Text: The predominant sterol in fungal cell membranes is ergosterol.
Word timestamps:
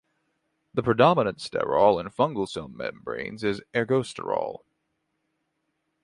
The 0.73 0.81
predominant 0.81 1.37
sterol 1.37 1.99
in 2.01 2.07
fungal 2.07 2.49
cell 2.49 2.67
membranes 2.67 3.43
is 3.43 3.61
ergosterol. 3.75 4.63